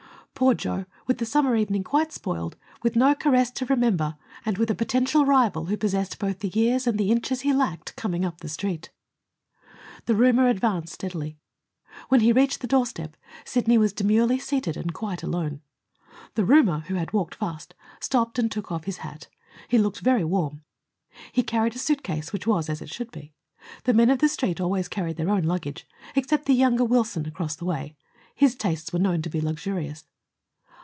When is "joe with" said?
0.55-1.19